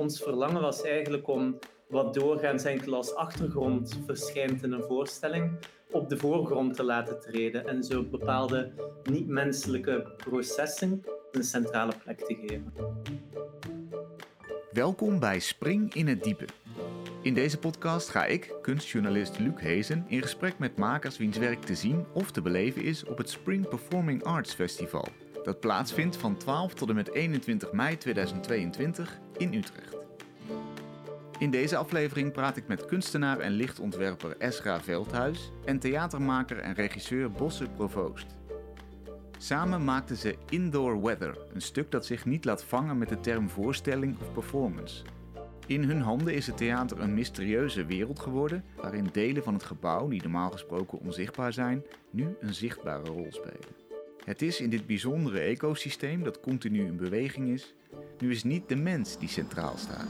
[0.00, 5.58] ons verlangen was eigenlijk om wat doorgaans enkel als achtergrond verschijnt in een voorstelling,
[5.90, 8.72] op de voorgrond te laten treden en zo bepaalde
[9.04, 12.72] niet-menselijke processen een centrale plek te geven.
[14.72, 16.46] Welkom bij Spring in het Diepe.
[17.22, 21.74] In deze podcast ga ik, kunstjournalist Luc Hezen, in gesprek met makers wiens werk te
[21.74, 25.08] zien of te beleven is op het Spring Performing Arts Festival,
[25.42, 29.96] dat plaatsvindt van 12 tot en met 21 mei 2022 in Utrecht.
[31.38, 37.30] In deze aflevering praat ik met kunstenaar en lichtontwerper Esra Veldhuis en theatermaker en regisseur
[37.30, 38.26] Bosse Provoost.
[39.38, 43.50] Samen maakten ze Indoor Weather, een stuk dat zich niet laat vangen met de term
[43.50, 45.04] voorstelling of performance.
[45.66, 50.08] In hun handen is het theater een mysterieuze wereld geworden, waarin delen van het gebouw,
[50.08, 53.88] die normaal gesproken onzichtbaar zijn, nu een zichtbare rol spelen.
[54.24, 57.74] Het is in dit bijzondere ecosysteem dat continu in beweging is,
[58.18, 60.08] nu is niet de mens die centraal staat.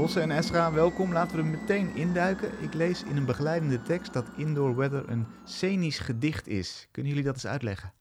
[0.00, 1.12] Bosse en Esra, welkom.
[1.12, 2.50] Laten we er meteen induiken.
[2.62, 6.88] Ik lees in een begeleidende tekst dat Indoor Weather een scenisch gedicht is.
[6.90, 7.92] Kunnen jullie dat eens uitleggen?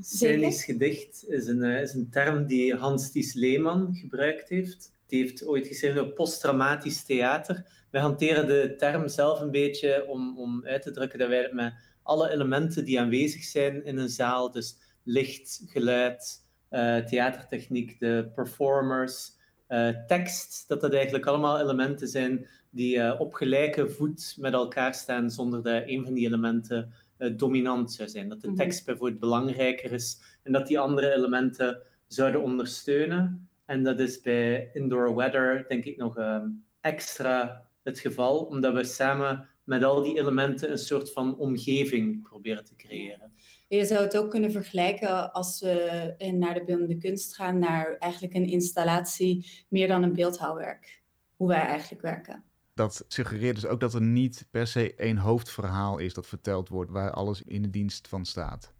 [0.00, 4.92] Scenisch gedicht is een, eh, is een term die Hans Ties Leeman gebruikt heeft.
[5.14, 7.66] Die heeft ooit geschreven over posttraumatisch theater.
[7.90, 11.74] Wij hanteren de term zelf een beetje om, om uit te drukken dat wij met
[12.02, 19.32] alle elementen die aanwezig zijn in een zaal, dus licht, geluid, uh, theatertechniek, de performers,
[19.68, 24.94] uh, tekst, dat dat eigenlijk allemaal elementen zijn die uh, op gelijke voet met elkaar
[24.94, 26.92] staan zonder dat een van die elementen
[27.36, 28.28] dominant zou zijn.
[28.28, 28.56] Dat de mhm.
[28.56, 33.48] tekst bijvoorbeeld belangrijker is en dat die andere elementen zouden ondersteunen.
[33.64, 36.48] En dat is bij Indoor Weather denk ik nog ehm,
[36.80, 42.64] extra het geval, omdat we samen met al die elementen een soort van omgeving proberen
[42.64, 43.32] te creëren.
[43.68, 48.34] Je zou het ook kunnen vergelijken als we naar de beeldende kunst gaan, naar eigenlijk
[48.34, 51.02] een installatie meer dan een beeldhouwwerk.
[51.36, 52.44] Hoe wij eigenlijk werken.
[52.74, 56.90] Dat suggereert dus ook dat er niet per se één hoofdverhaal is dat verteld wordt,
[56.90, 58.73] waar alles in de dienst van staat.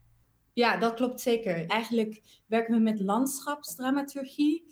[0.55, 1.67] Ja, dat klopt zeker.
[1.67, 4.65] Eigenlijk werken we met landschapsdramaturgie.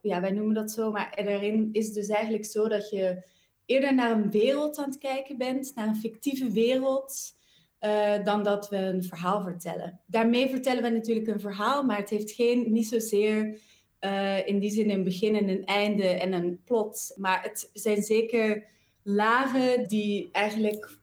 [0.00, 3.22] Ja, wij noemen dat zo, maar daarin is het dus eigenlijk zo dat je
[3.64, 7.36] eerder naar een wereld aan het kijken bent, naar een fictieve wereld,
[7.80, 10.00] uh, dan dat we een verhaal vertellen.
[10.06, 13.60] Daarmee vertellen we natuurlijk een verhaal, maar het heeft geen, niet zozeer
[14.00, 17.12] uh, in die zin een begin en een einde en een plot.
[17.16, 18.66] Maar het zijn zeker
[19.02, 20.98] lagen die eigenlijk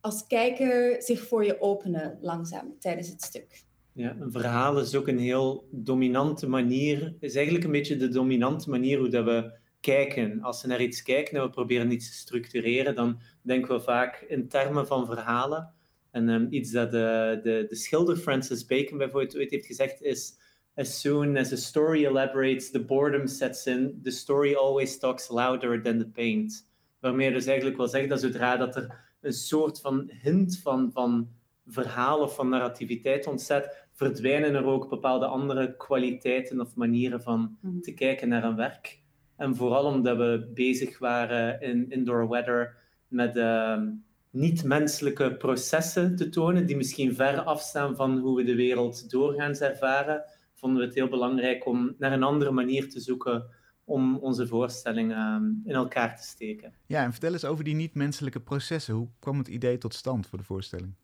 [0.00, 3.66] als kijker zich voor je openen langzaam tijdens het stuk.
[3.98, 8.70] Ja, een verhaal is ook een heel dominante manier, is eigenlijk een beetje de dominante
[8.70, 10.42] manier hoe dat we kijken.
[10.42, 14.24] Als we naar iets kijken en we proberen iets te structureren, dan denken we vaak
[14.28, 15.72] in termen van verhalen.
[16.10, 20.38] En um, iets dat de, de, de schilder Francis Bacon bijvoorbeeld ooit heeft gezegd is
[20.74, 25.82] as soon as a story elaborates, the boredom sets in, the story always talks louder
[25.82, 26.66] than the paint.
[27.00, 31.28] Waarmee dus eigenlijk wil zeggen dat zodra dat er een soort van hint van, van
[31.68, 37.80] verhaal of van narrativiteit ontstaat, verdwijnen er ook bepaalde andere kwaliteiten of manieren van mhm.
[37.80, 39.00] te kijken naar een werk.
[39.36, 42.76] En vooral omdat we bezig waren in indoor weather
[43.08, 43.82] met uh,
[44.30, 50.24] niet-menselijke processen te tonen, die misschien ver afstaan van hoe we de wereld doorgaans ervaren,
[50.54, 55.12] vonden we het heel belangrijk om naar een andere manier te zoeken om onze voorstelling
[55.12, 56.74] ehm, in elkaar te steken.
[56.86, 58.94] Ja, en vertel eens over die niet-menselijke processen.
[58.94, 60.94] Hoe kwam het idee tot stand voor de voorstelling?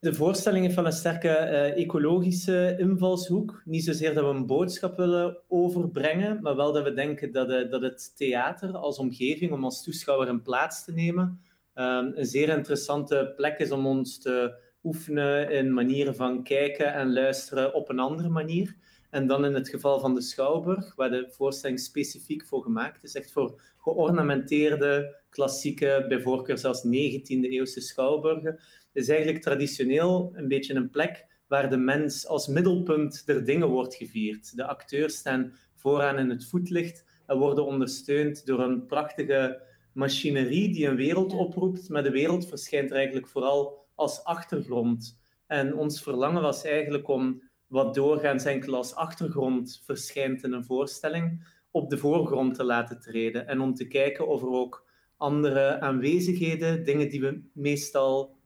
[0.00, 3.62] De voorstelling heeft een sterke uh, ecologische invalshoek.
[3.64, 7.70] Niet zozeer dat we een boodschap willen overbrengen, maar wel dat we denken dat, uh,
[7.70, 11.40] dat het theater als omgeving, om als toeschouwer in plaats te nemen,
[11.74, 17.12] um, een zeer interessante plek is om ons te oefenen in manieren van kijken en
[17.12, 18.76] luisteren op een andere manier.
[19.10, 23.14] En dan in het geval van de Schouwburg, waar de voorstelling specifiek voor gemaakt is,
[23.14, 28.58] echt voor geornamenteerde, klassieke, bij voorkeur zelfs 19e-eeuwse Schouwburgen,
[28.98, 33.94] is eigenlijk traditioneel een beetje een plek waar de mens als middelpunt der dingen wordt
[33.94, 34.56] gevierd.
[34.56, 39.62] De acteurs staan vooraan in het voetlicht en worden ondersteund door een prachtige
[39.92, 45.20] machinerie die een wereld oproept, maar de wereld verschijnt er eigenlijk vooral als achtergrond.
[45.46, 51.46] En ons verlangen was eigenlijk om wat doorgaans enkel als achtergrond verschijnt in een voorstelling,
[51.70, 53.46] op de voorgrond te laten treden.
[53.46, 54.86] En om te kijken of er ook
[55.16, 58.37] andere aanwezigheden, dingen die we meestal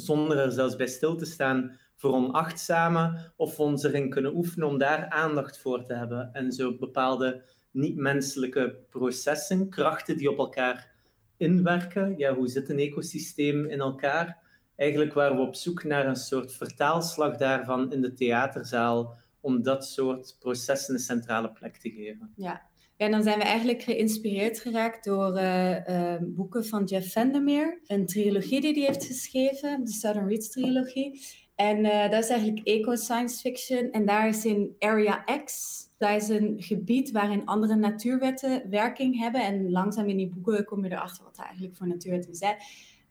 [0.00, 5.08] zonder er zelfs bij stil te staan, veronachtzamen of ons erin kunnen oefenen om daar
[5.08, 6.32] aandacht voor te hebben.
[6.32, 10.90] En zo bepaalde niet-menselijke processen, krachten die op elkaar
[11.36, 12.14] inwerken.
[12.16, 14.46] Ja, hoe zit een ecosysteem in elkaar?
[14.78, 19.86] eigenlijk waren we op zoek naar een soort vertaalslag daarvan in de theaterzaal, om dat
[19.86, 22.32] soort processen een centrale plek te geven.
[22.36, 22.62] Ja,
[22.98, 27.80] en dan zijn we eigenlijk geïnspireerd geraakt door uh, uh, boeken van Jeff Vandermeer.
[27.86, 31.20] Een trilogie die hij heeft geschreven, de Southern Reads trilogie.
[31.54, 33.90] En uh, dat is eigenlijk eco-science fiction.
[33.90, 39.42] En daar is in Area X, dat is een gebied waarin andere natuurwetten werking hebben.
[39.42, 42.56] En langzaam in die boeken kom je erachter wat eigenlijk voor natuurwetten zijn.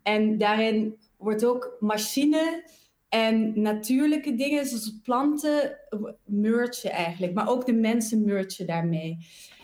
[0.03, 2.69] En daarin wordt ook machine
[3.09, 5.77] en natuurlijke dingen, zoals planten,
[6.25, 7.33] merchen eigenlijk.
[7.33, 9.17] Maar ook de mensen merchen daarmee.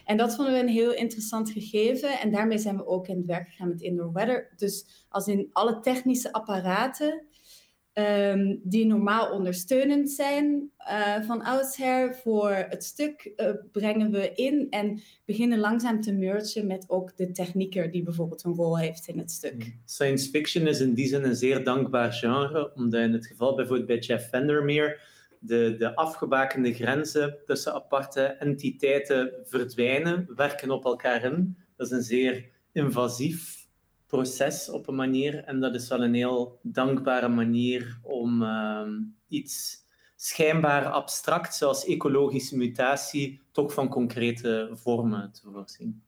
[0.06, 2.20] En dat vonden we een heel interessant gegeven.
[2.20, 4.54] En daarmee zijn we ook in het werk gegaan met indoor weather.
[4.56, 7.24] Dus als in alle technische apparaten
[7.94, 14.68] um, die normaal ondersteunend zijn uh, van oudsher voor het stuk, uh, brengen we in
[14.70, 19.18] en beginnen langzaam te mergen met ook de technieker die bijvoorbeeld een rol heeft in
[19.18, 19.64] het stuk.
[19.64, 19.82] Hmm.
[19.86, 23.88] Science fiction is in die zin een zeer dankbaar genre, omdat in het geval bijvoorbeeld
[23.88, 25.12] bij Jeff Vandermeer
[25.46, 31.58] de, de afgebakende grenzen tussen aparte entiteiten verdwijnen, werken op elkaar in.
[31.76, 33.68] Dat is een zeer invasief
[34.08, 35.44] proces op een manier.
[35.44, 38.88] En dat is wel een heel dankbare manier om uh,
[39.28, 39.86] iets
[40.16, 46.04] schijnbaar abstract, zoals ecologische mutatie, toch van concrete vormen te voorzien.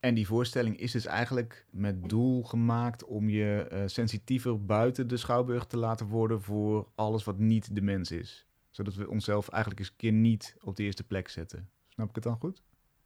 [0.00, 5.16] En die voorstelling is dus eigenlijk met doel gemaakt om je uh, sensitiever buiten de
[5.16, 9.80] schouwburg te laten worden voor alles wat niet de mens is zodat we onszelf eigenlijk
[9.80, 11.70] eens een keer niet op de eerste plek zetten.
[11.88, 12.62] Snap ik het dan goed?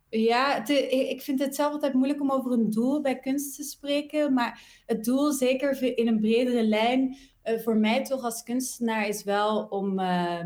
[0.09, 4.33] Ja, ik vind het zelf altijd moeilijk om over een doel bij kunst te spreken.
[4.33, 9.25] Maar het doel, zeker in een bredere lijn, uh, voor mij toch als kunstenaar, is
[9.25, 10.01] wel om.
[10.01, 10.45] Uh,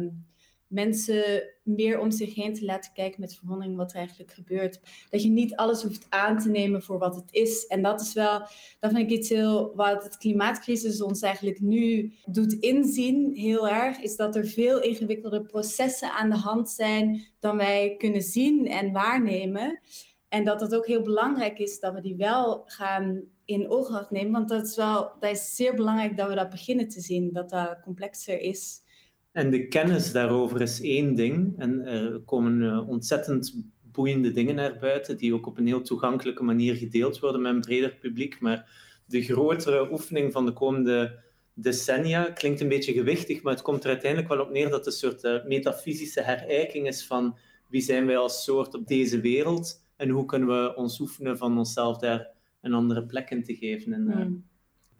[0.70, 4.80] mensen meer om zich heen te laten kijken met verwondering wat er eigenlijk gebeurt.
[5.10, 7.66] Dat je niet alles hoeft aan te nemen voor wat het is.
[7.66, 8.38] En dat is wel,
[8.80, 13.98] dat vind ik iets heel, wat het klimaatcrisis ons eigenlijk nu doet inzien, heel erg,
[13.98, 18.92] is dat er veel ingewikkelde processen aan de hand zijn dan wij kunnen zien en
[18.92, 19.80] waarnemen.
[20.28, 24.32] En dat het ook heel belangrijk is dat we die wel gaan in ooghoud nemen.
[24.32, 27.50] Want dat is wel, dat is zeer belangrijk dat we dat beginnen te zien, dat
[27.50, 28.82] dat complexer is.
[29.32, 31.58] En de kennis daarover is één ding.
[31.58, 36.42] En er komen uh, ontzettend boeiende dingen naar buiten, die ook op een heel toegankelijke
[36.42, 38.40] manier gedeeld worden met een breder publiek.
[38.40, 38.70] Maar
[39.06, 41.18] de grotere oefening van de komende
[41.54, 44.86] decennia klinkt een beetje gewichtig, maar het komt er uiteindelijk wel op neer dat het
[44.86, 47.38] een soort uh, metafysische herijking is van
[47.68, 51.58] wie zijn wij als soort op deze wereld en hoe kunnen we ons oefenen van
[51.58, 52.28] onszelf daar
[52.60, 53.92] een andere plek in te geven.
[53.92, 54.26] En, uh,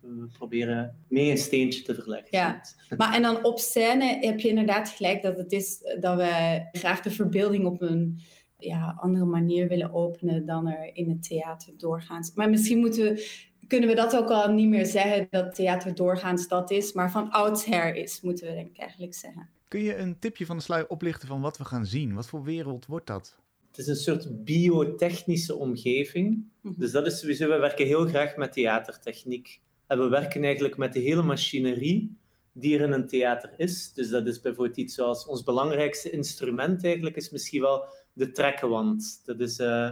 [0.00, 2.28] we proberen mee een steentje te verleggen.
[2.30, 2.60] Ja,
[2.96, 7.00] maar en dan op scène heb je inderdaad gelijk dat het is dat we graag
[7.00, 8.20] de verbeelding op een
[8.58, 12.32] ja, andere manier willen openen dan er in het theater doorgaans.
[12.34, 13.28] Maar misschien moeten we,
[13.66, 17.30] kunnen we dat ook al niet meer zeggen dat theater doorgaans dat is, maar van
[17.30, 19.48] oudsher is, moeten we denk ik eigenlijk zeggen.
[19.68, 22.14] Kun je een tipje van de sluier oplichten van wat we gaan zien?
[22.14, 23.38] Wat voor wereld wordt dat?
[23.70, 26.44] Het is een soort biotechnische omgeving.
[26.60, 26.80] Mhm.
[26.80, 29.60] Dus dat is sowieso, we werken heel graag met theatertechniek.
[29.90, 32.18] En we werken eigenlijk met de hele machinerie
[32.52, 33.92] die er in een theater is.
[33.92, 39.22] Dus dat is bijvoorbeeld iets zoals ons belangrijkste instrument eigenlijk is misschien wel de trekkenwand.
[39.24, 39.90] Dat is uh,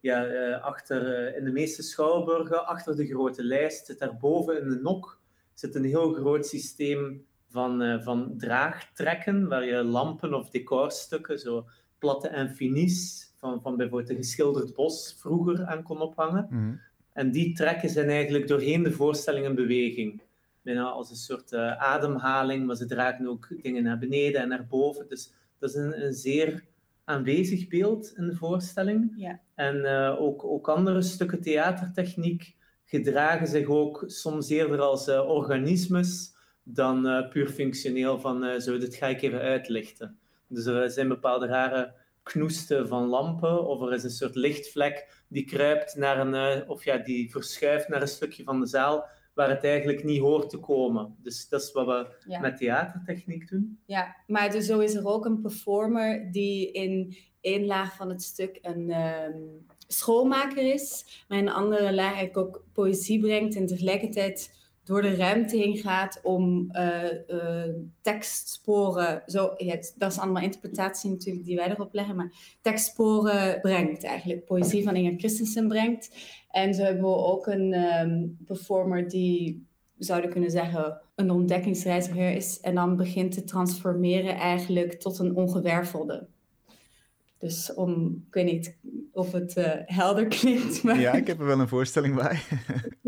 [0.00, 4.68] ja, uh, achter, uh, in de meeste schouwburgen, achter de grote lijst, zit daarboven in
[4.68, 5.20] de nok
[5.54, 11.66] zit een heel groot systeem van, van draagtrekken, waar je lampen of decorstukken, zo
[11.98, 16.46] platte en finis, van, van bijvoorbeeld een geschilderd bos vroeger aan kon ophangen.
[16.50, 16.80] Mm
[17.14, 20.22] en die trekken zijn eigenlijk doorheen de voorstelling in beweging.
[20.62, 24.66] Bijna als een soort uh, ademhaling, maar ze dragen ook dingen naar beneden en naar
[24.66, 25.08] boven.
[25.08, 26.64] Dus dat is een, een zeer
[27.04, 29.12] aanwezig beeld in de voorstelling.
[29.16, 29.40] Ja.
[29.54, 36.32] En uh, ook, ook andere stukken theatertechniek gedragen zich ook soms eerder als uh, organismes
[36.62, 40.18] dan puur functioneel van zo, dit ga ik even uitlichten.
[40.48, 41.94] Dus er zijn bepaalde rare
[42.24, 46.84] knoesten van lampen, of er is een soort lichtvlek die kruipt naar een, eh, of
[46.84, 50.58] ja, die verschuift naar een stukje van de zaal waar het eigenlijk niet hoort te
[50.58, 51.16] komen.
[51.22, 53.78] Dus dat is wat we met theatertechniek doen.
[53.86, 58.22] Ja, maar dus zo is er ook een performer die in één laag van het
[58.22, 63.66] stuk een um, schoonmaker is, maar in een andere laag eigenlijk ook poëzie brengt en
[63.66, 64.50] tegelijkertijd
[64.84, 71.10] door de ruimte heen gaat om uh, uh, tekstsporen, zo, ja, dat is allemaal interpretatie
[71.10, 76.16] natuurlijk die wij erop leggen, maar tekstsporen brengt eigenlijk, poëzie van Inger Christensen brengt.
[76.50, 82.30] En zo hebben we ook een um, performer die, we zouden kunnen zeggen, een ontdekkingsreiziger
[82.30, 86.26] is en dan begint te transformeren eigenlijk tot een ongewervelde.
[87.38, 88.76] Dus om, ik weet niet
[89.12, 90.82] of het uh, helder klinkt.
[90.82, 91.00] Maar...
[91.00, 92.38] Ja, ik heb er wel een voorstelling bij.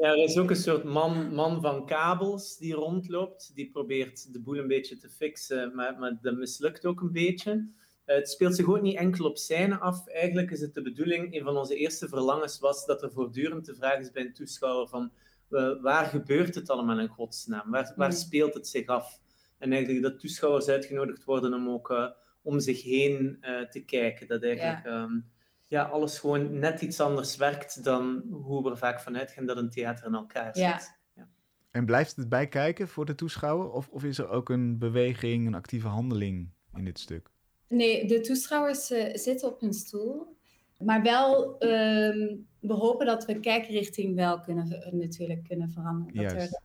[0.00, 3.54] er is ook een soort man, man van kabels die rondloopt.
[3.54, 7.50] Die probeert de boel een beetje te fixen, maar, maar dat mislukt ook een beetje.
[7.52, 10.08] Uh, het speelt zich ook niet enkel op scène af.
[10.08, 13.74] Eigenlijk is het de bedoeling, een van onze eerste verlangens was dat er voortdurend de
[13.74, 15.10] vraag is bij een toeschouwer van
[15.50, 17.70] uh, waar gebeurt het allemaal in godsnaam?
[17.70, 19.20] Waar, waar speelt het zich af?
[19.58, 22.08] En eigenlijk dat toeschouwers uitgenodigd worden om ook uh,
[22.42, 23.38] om zich heen
[23.70, 24.26] te kijken.
[24.26, 25.02] Dat eigenlijk ja.
[25.02, 25.24] Um,
[25.66, 25.82] ja.
[25.82, 29.70] alles gewoon net iets anders werkt dan hoe we er vaak vanuit gaan dat een
[29.70, 30.64] theater in elkaar zit.
[30.64, 30.80] Ja.
[31.14, 31.28] Ja.
[31.70, 33.70] En blijft het bijkijken voor de toeschouwer?
[33.70, 37.30] Of, of is er ook een beweging, een actieve handeling in dit stuk?
[37.68, 40.36] Nee, de toeschouwers uh, zitten op hun stoel.
[40.78, 46.22] Maar wel, um, we hopen dat we kijkrichting wel kunnen, natuurlijk kunnen veranderen.
[46.22, 46.60] Dat er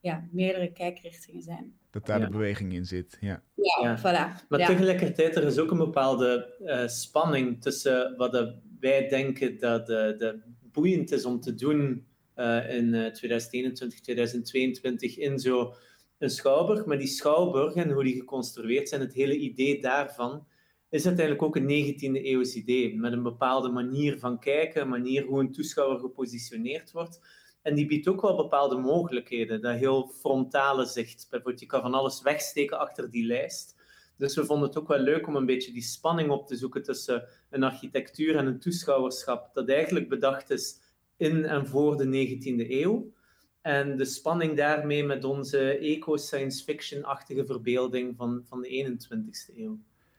[0.00, 1.80] ja, meerdere kijkrichtingen zijn.
[1.92, 3.42] Dat daar de beweging in zit, ja.
[3.54, 3.98] Ja, ja.
[3.98, 4.48] voilà.
[4.48, 10.14] Maar tegelijkertijd, er is ook een bepaalde uh, spanning tussen wat wij denken dat de,
[10.18, 10.40] de
[10.72, 12.06] boeiend is om te doen
[12.36, 15.74] uh, in 2021, 2022 in zo
[16.18, 20.46] een schouwburg, maar die schouwburg en hoe die geconstrueerd zijn, het hele idee daarvan,
[20.90, 25.24] is uiteindelijk ook een 19e eeuws idee, met een bepaalde manier van kijken, een manier
[25.24, 27.20] hoe een toeschouwer gepositioneerd wordt.
[27.62, 31.26] En die biedt ook wel bepaalde mogelijkheden, dat heel frontale zicht.
[31.30, 33.80] Bijvoorbeeld, je kan van alles wegsteken achter die lijst.
[34.16, 36.82] Dus we vonden het ook wel leuk om een beetje die spanning op te zoeken
[36.82, 40.80] tussen een architectuur en een toeschouwerschap, dat eigenlijk bedacht is
[41.16, 43.12] in en voor de 19e eeuw.
[43.60, 49.78] En de spanning daarmee met onze eco-science fiction-achtige verbeelding van, van de 21ste eeuw.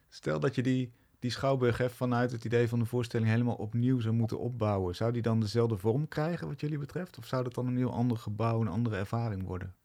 [0.09, 0.91] Stel dat je die,
[1.23, 4.95] die schouwburg hebt vanuit het idee van de voorstelling helemaal opnieuw zou moeten opbouwen.
[4.95, 7.17] Zou die dan dezelfde vorm krijgen wat jullie betreft?
[7.17, 9.75] Of zou dat dan een heel ander gebouw, een andere ervaring worden?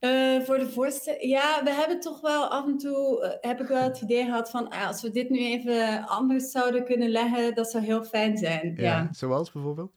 [0.00, 3.68] Uh, voor de voorstelling, ja, we hebben toch wel af en toe, uh, heb ik
[3.68, 7.54] wel het idee gehad van, ah, als we dit nu even anders zouden kunnen leggen,
[7.54, 8.74] dat zou heel fijn zijn.
[8.76, 9.08] Ja, ja.
[9.12, 9.92] Zoals bijvoorbeeld?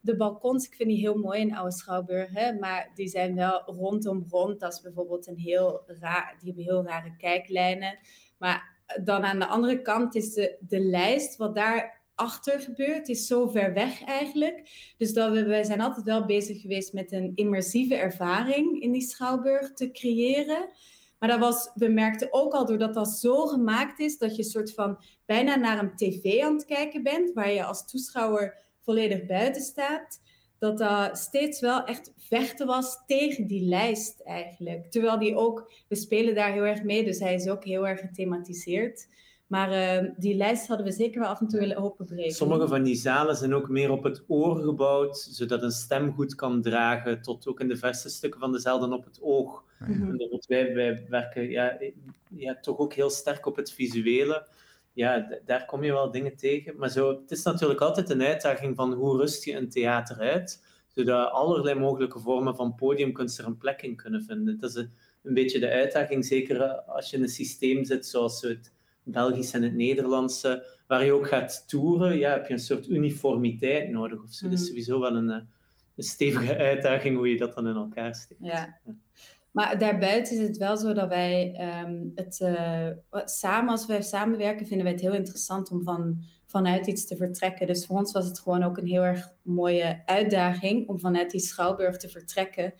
[0.00, 3.62] de balkons, ik vind die heel mooi in Oude Schouwburg, hè, maar die zijn wel
[3.66, 4.60] rondom rond.
[4.60, 7.98] Dat is bijvoorbeeld een heel raar, die hebben heel rare kijklijnen.
[8.38, 13.26] Maar dan aan de andere kant is de, de lijst, wat daar achter gebeurt, is
[13.26, 14.70] zo ver weg eigenlijk.
[14.98, 19.02] Dus dat we, wij zijn altijd wel bezig geweest met een immersieve ervaring in die
[19.02, 20.68] Schouwburg te creëren.
[21.18, 24.74] Maar dat was, we merkten ook al, doordat dat zo gemaakt is, dat je soort
[24.74, 29.62] van bijna naar een tv aan het kijken bent, waar je als toeschouwer volledig buiten
[29.62, 30.20] staat,
[30.64, 34.90] dat dat steeds wel echt vechten was tegen die lijst eigenlijk.
[34.90, 38.00] Terwijl die ook, we spelen daar heel erg mee, dus hij is ook heel erg
[38.00, 39.08] gethematiseerd.
[39.46, 42.32] Maar uh, die lijst hadden we zeker wel af en toe willen openbreken.
[42.32, 46.34] Sommige van die zalen zijn ook meer op het oor gebouwd, zodat een stem goed
[46.34, 49.64] kan dragen, tot ook in de verste stukken van de zaal dan op het oog.
[49.78, 50.40] Mm -hmm.
[50.46, 51.78] wij, wij werken ja,
[52.28, 54.46] ja, toch ook heel sterk op het visuele
[54.94, 56.76] ja, daar kom je wel dingen tegen.
[56.76, 60.64] Maar zo, het is natuurlijk altijd een uitdaging van hoe rust je een theater uit,
[60.88, 64.60] zodat allerlei mogelijke vormen van podiumkunst er een plek in kunnen vinden.
[64.60, 68.42] Dat is een, een beetje de uitdaging, zeker als je in een systeem zit zoals
[68.42, 68.72] het
[69.02, 73.90] Belgisch en het Nederlandse, waar je ook gaat toeren, ja, heb je een soort uniformiteit
[73.90, 74.22] nodig.
[74.22, 74.44] Of zo.
[74.44, 74.68] Dat is mhm.
[74.68, 78.40] sowieso wel een, een stevige uitdaging hoe je dat dan in elkaar steekt.
[78.42, 78.80] Ja.
[79.54, 84.66] Maar daarbuiten is het wel zo dat wij um, het uh, samen, als wij samenwerken,
[84.66, 87.66] vinden wij het heel interessant om van, vanuit iets te vertrekken.
[87.66, 91.40] Dus voor ons was het gewoon ook een heel erg mooie uitdaging om vanuit die
[91.40, 92.74] Schouwburg te vertrekken.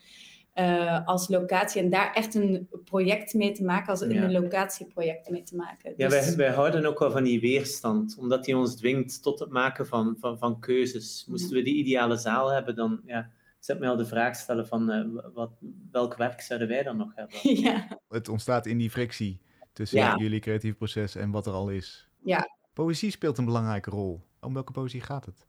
[0.54, 5.42] Uh, als locatie en daar echt een project mee te maken, als een locatieproject mee
[5.42, 5.94] te maken.
[5.96, 9.38] Ja, wij, dus- wij houden ook wel van die weerstand, omdat die ons dwingt tot
[9.38, 11.26] het maken van, van, van keuzes.
[11.28, 13.30] Moesten we die ideale zaal hebben, dan ja,
[13.64, 15.52] zet mij al de vraag stellen van uh, wat,
[15.90, 17.38] welk werk zouden wij dan nog hebben?
[17.62, 18.00] Ja.
[18.08, 19.40] Het ontstaat in die frictie
[19.72, 22.08] tussen jullie creatief proces en wat er al is.
[22.22, 22.56] Ja.
[22.72, 24.22] Poëzie speelt een belangrijke rol.
[24.40, 25.46] Om welke poëzie gaat het?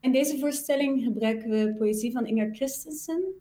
[0.00, 3.34] In deze voorstelling gebruiken we poëzie van Inger Christensen.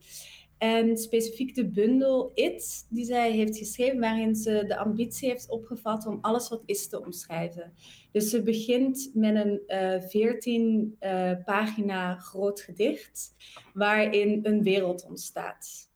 [0.62, 6.06] En specifiek de bundel It, die zij heeft geschreven, waarin ze de ambitie heeft opgevat
[6.06, 7.74] om alles wat is te omschrijven.
[8.12, 13.36] Dus ze begint met een uh, eh, 14 uh, eh, pagina groot gedicht,
[13.74, 15.89] waarin een wereld ontstaat.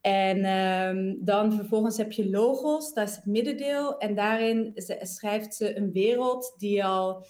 [0.00, 3.98] En um, dan vervolgens heb je logos, dat is het middendeel.
[3.98, 7.26] En daarin schrijft ze een wereld die al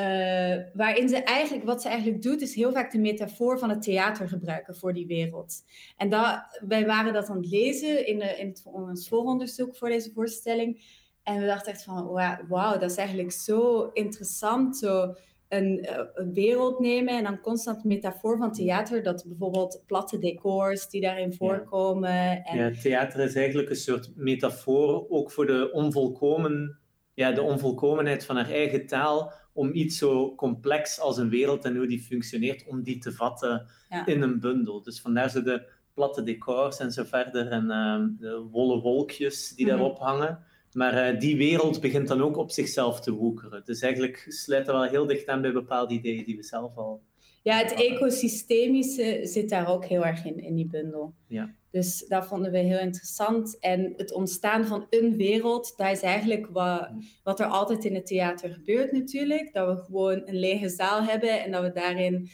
[0.00, 3.82] uh, waarin ze eigenlijk, wat ze eigenlijk doet, is heel vaak de metafoor van het
[3.82, 5.54] theater gebruiken voor die wereld.
[5.96, 9.88] En dat, wij waren dat aan het lezen in, de, in het, ons vooronderzoek voor
[9.88, 10.98] deze voorstelling.
[11.22, 12.06] En we dachten echt van,
[12.48, 14.76] wauw, dat is eigenlijk zo interessant.
[14.76, 15.14] Zo
[15.48, 19.02] een, eh, een, wereld nemen en dan constant metafoor van theater.
[19.02, 22.10] Dat bijvoorbeeld platte decors die daarin voorkomen.
[22.10, 22.58] Ja, en...
[22.58, 26.80] ja theater is eigenlijk een soort metafoor ook voor de onvolkomen
[27.20, 31.76] ja, de onvolkomenheid van haar eigen taal om iets zo complex als een wereld en
[31.76, 33.66] hoe die functioneert, om die te vatten
[34.04, 34.82] in een bundel.
[34.82, 39.66] Dus vandaar zo de platte decors en zo verder en ehm, de wollen wolkjes die
[39.66, 39.76] mhm.
[39.76, 40.44] daarop hangen.
[40.72, 43.62] Maar eh, die wereld begint dan ook op zichzelf te woekeren.
[43.64, 47.02] Dus eigenlijk sluit dat wel heel dicht aan bij bepaalde ideeën die we zelf al
[47.42, 51.14] ja, het ecosystemische zit daar ook heel erg in, in die bundel.
[51.26, 51.54] Ja.
[51.70, 53.58] Dus dat vonden we heel interessant.
[53.58, 56.90] En het ontstaan van een wereld, dat is eigenlijk wat,
[57.22, 59.52] wat er altijd in het theater gebeurt natuurlijk.
[59.52, 62.30] Dat we gewoon een lege zaal hebben en dat we daarin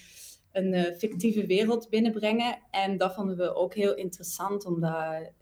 [0.56, 2.58] een uh, fictieve wereld binnenbrengen.
[2.70, 5.32] En dat vonden we ook heel interessant om dat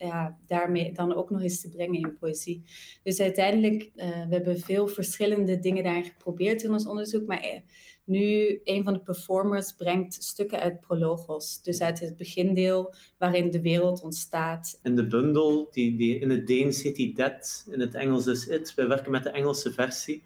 [0.46, 2.62] daarmee dan ook nog eens te brengen in poëzie.
[3.02, 7.26] Dus uiteindelijk, uh, we hebben veel verschillende dingen daar geprobeerd in ons onderzoek.
[7.26, 7.60] Maar uh,
[8.04, 13.60] nu, een van de performers brengt stukken uit Prologos, dus uit het begindeel waarin de
[13.60, 14.78] wereld ontstaat.
[14.82, 18.74] In de bundel, die, in het Deens heet die Dead, in het Engels is It.
[18.74, 20.22] Wij werken met de Engelse versie.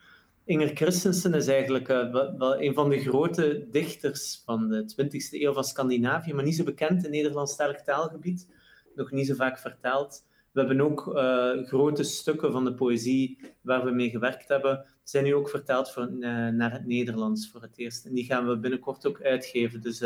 [0.48, 5.52] Inger Christensen is eigenlijk uh, wel een van de grote dichters van de 20e eeuw
[5.52, 8.48] van Scandinavië, maar niet zo bekend in Nederlandstalig taalgebied,
[8.94, 10.24] nog niet zo vaak vertaald.
[10.52, 15.24] We hebben ook uh, grote stukken van de poëzie waar we mee gewerkt hebben, zijn
[15.24, 18.06] nu ook vertaald voor, uh, naar het Nederlands voor het eerst.
[18.06, 19.80] En die gaan we binnenkort ook uitgeven.
[19.80, 20.02] Dus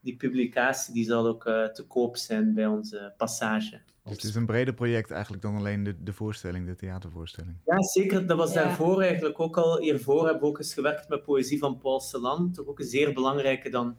[0.00, 3.80] die publicatie die zal ook te koop zijn bij onze passage.
[4.02, 7.56] Dus het is een breder project eigenlijk dan alleen de, de voorstelling, de theatervoorstelling.
[7.64, 8.26] Ja, zeker.
[8.26, 9.78] Dat was daarvoor eigenlijk ook al.
[9.80, 12.52] Hiervoor hebben we ook eens gewerkt met poëzie van Paul Celan.
[12.52, 13.96] Toch ook een zeer belangrijke dan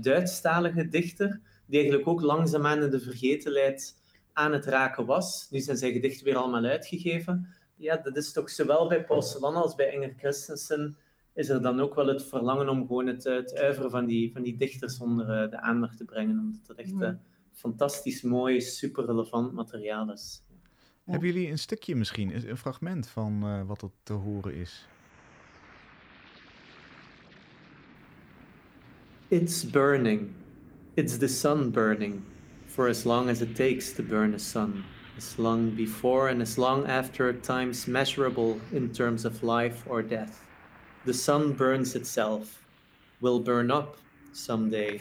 [0.00, 1.40] Duitsstalige dichter.
[1.66, 3.96] Die eigenlijk ook langzaamaan in de vergetenheid
[4.32, 5.46] aan het raken was.
[5.50, 7.48] Nu zijn zijn gedichten weer allemaal uitgegeven.
[7.76, 10.96] Ja, dat is toch zowel bij Paul Celan als bij Inger Christensen
[11.38, 14.42] is er dan ook wel het verlangen om gewoon het, het uiveren van die, van
[14.42, 16.38] die dichters onder eh, de aandacht te brengen.
[16.38, 17.10] Omdat het echt uh,
[17.58, 20.42] fantastisch mooi, super relevant materiaal is.
[21.04, 24.88] Hebben jullie een stukje misschien, een fragment van uh, wat er te horen is?
[29.28, 30.30] It's burning.
[30.94, 32.22] It's the sun burning.
[32.78, 34.84] for as long as it takes to burn a sun,
[35.16, 40.44] as long before and as long after times measurable in terms of life or death.
[41.04, 42.62] The sun burns itself,
[43.20, 43.96] will burn up
[44.32, 45.00] someday.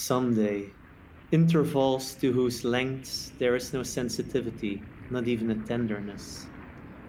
[0.00, 0.70] Someday.
[1.32, 4.80] Intervals to whose lengths there is no sensitivity,
[5.10, 6.46] not even a tenderness.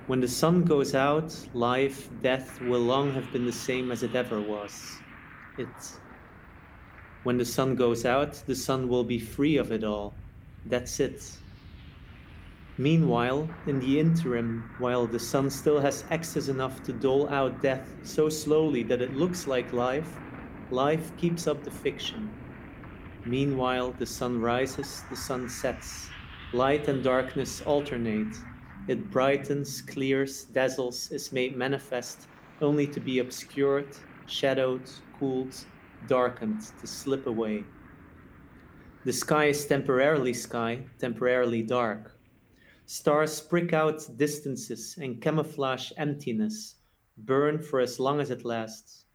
[0.08, 4.16] When the sun goes out, life, death will long have been the same as it
[4.16, 4.98] ever was.
[5.60, 5.68] It
[7.22, 10.16] when the sun goes out, the sun will be free of it all.
[10.66, 11.32] That's it.
[12.80, 17.88] Meanwhile, in the interim, while the sun still has access enough to dole out death
[18.02, 20.12] so slowly that it looks like life,
[20.72, 22.32] life keeps up the fiction.
[23.26, 26.10] Meanwhile, the sun rises, the sun sets.
[26.54, 28.36] Light and darkness alternate.
[28.88, 32.28] It brightens, clears, dazzles, is made manifest,
[32.62, 33.90] only to be obscured,
[34.26, 35.56] shadowed, cooled,
[36.08, 37.64] darkened to slip away.
[39.06, 42.18] The sky is temporarily sky, temporarily dark.
[42.86, 46.76] Stars prick out distances and camouflage emptiness,
[47.18, 49.06] burn for as long as it lasts.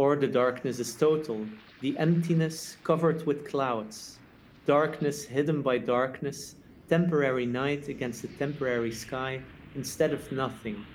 [0.00, 1.46] Or the darkness is total,
[1.82, 4.18] the emptiness covered with clouds,
[4.64, 6.54] darkness hidden by darkness,
[6.88, 9.42] temporary night against a temporary sky
[9.74, 10.86] instead of nothing,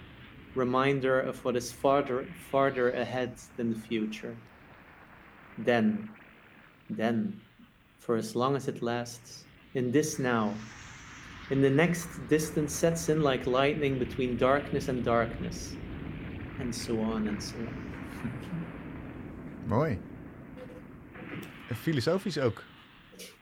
[0.55, 4.35] reminder of what is farther, farther ahead than the future.
[5.59, 6.09] then,
[6.89, 7.39] then,
[7.99, 10.51] for as long as it lasts, in this now,
[11.51, 15.75] in the next distance sets in like lightning between darkness and darkness,
[16.59, 18.71] and so on and so on.
[19.65, 19.99] Mooi.
[21.73, 22.63] Filosofisch ook.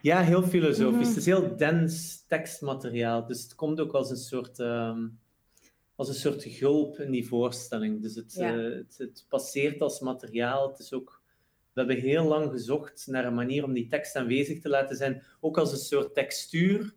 [0.01, 1.07] Ja, heel filosofisch.
[1.07, 3.25] Het is heel dens tekstmateriaal.
[3.25, 5.19] Dus het komt ook als een soort, um,
[5.95, 8.01] als een soort gulp in die voorstelling.
[8.01, 8.55] Dus het, ja.
[8.55, 10.69] uh, het, het, passeert als materiaal.
[10.69, 11.21] Het is ook
[11.73, 15.23] we hebben heel lang gezocht naar een manier om die tekst aanwezig te laten zijn,
[15.39, 16.93] ook als een soort textuur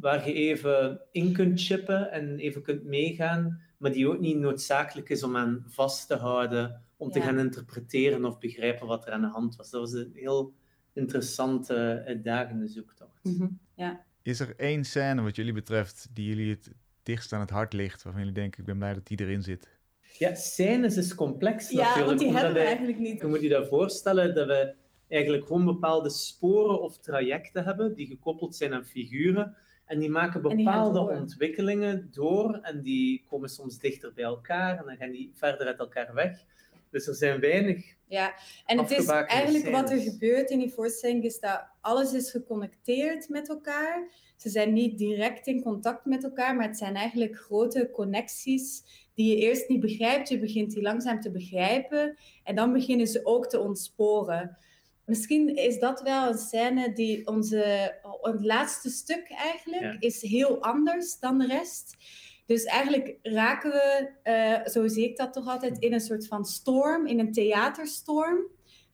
[0.00, 5.08] waar je even in kunt chippen en even kunt meegaan, maar die ook niet noodzakelijk
[5.08, 9.20] is om aan vast te houden, om te gaan interpreteren of begrijpen wat er aan
[9.20, 9.70] de hand was.
[9.70, 10.54] Dat was een heel
[10.92, 13.24] interessante, uitdagende zoektocht.
[13.24, 14.04] Mhm, ja.
[14.22, 16.70] Is er één scène wat jullie betreft die jullie het
[17.02, 19.78] dichtst aan het hart ligt, waarvan jullie denken, ik ben blij dat die erin zit?
[20.18, 22.06] Ja, scènes is complex ja, natuurlijk.
[22.06, 23.20] want die hebben we eigenlijk niet.
[23.20, 24.74] Je moet je dat voorstellen dat we
[25.08, 29.56] eigenlijk gewoon bepaalde sporen of trajecten hebben die gekoppeld zijn aan figuren.
[29.90, 34.96] En die maken bepaalde ontwikkelingen door en die komen soms dichter bij elkaar en dan
[34.96, 36.44] gaan die verder uit elkaar weg.
[36.90, 38.34] Dus er zijn weinig Ja,
[38.66, 43.28] en het is eigenlijk wat er gebeurt in die voorstelling, is dat alles is geconnecteerd
[43.28, 44.08] met elkaar.
[44.36, 48.82] Ze zijn niet direct in contact met elkaar, maar het zijn eigenlijk grote connecties
[49.14, 50.28] die je eerst niet begrijpt.
[50.28, 54.56] Je begint die langzaam te begrijpen en dan beginnen ze ook te ontsporen.
[55.10, 61.18] Misschien is dat wel een scène die onze, het laatste stuk eigenlijk, is heel anders
[61.18, 61.96] dan de rest.
[62.46, 66.44] Dus eigenlijk raken we, uh, zo zie ik dat toch altijd, in een soort van
[66.44, 68.38] storm, in een theaterstorm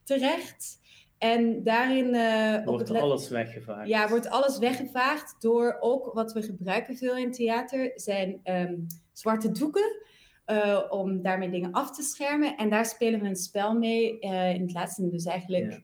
[0.03, 0.79] terecht.
[1.17, 2.13] En daarin...
[2.13, 3.87] Uh, wordt alles weggevaagd.
[3.87, 9.51] Ja, wordt alles weggevaagd door ook wat we gebruiken veel in theater, zijn um, zwarte
[9.51, 10.05] doeken.
[10.51, 12.57] Uh, om daarmee dingen af te schermen.
[12.57, 14.17] En daar spelen we een spel mee.
[14.21, 15.81] Uh, in het laatste dus eigenlijk ja.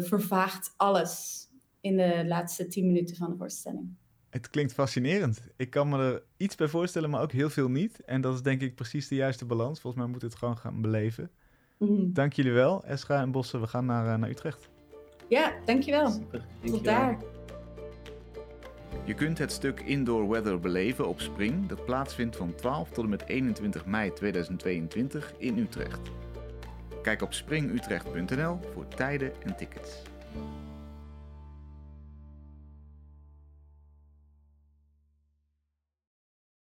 [0.00, 1.48] Vervaagt alles
[1.80, 3.96] in de laatste tien minuten van de voorstelling.
[4.30, 5.40] Het klinkt fascinerend.
[5.56, 8.04] Ik kan me er iets bij voorstellen, maar ook heel veel niet.
[8.04, 9.80] En dat is denk ik precies de juiste balans.
[9.80, 11.30] Volgens mij moet het gewoon gaan beleven.
[11.78, 12.12] Mm.
[12.12, 13.60] Dank jullie wel, Esra en Bossen.
[13.60, 14.68] We gaan naar, uh, naar Utrecht.
[15.28, 16.10] Ja, dankjewel.
[16.10, 17.18] Super, Tot daar.
[19.04, 23.10] Je kunt het stuk Indoor Weather beleven op Spring, dat plaatsvindt van 12 tot en
[23.10, 26.10] met 21 mei 2022 in Utrecht.
[27.04, 30.02] Kijk op springutrecht.nl voor tijden en tickets.